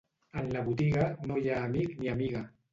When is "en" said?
0.41-0.47